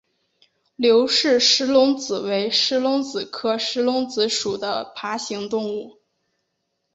[0.77, 5.99] 刘氏石龙子为石龙子科石龙子属的爬行动物。